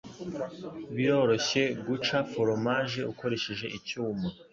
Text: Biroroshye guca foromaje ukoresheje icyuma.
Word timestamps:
Biroroshye 0.95 1.63
guca 1.87 2.17
foromaje 2.31 2.99
ukoresheje 3.11 3.65
icyuma. 3.77 4.27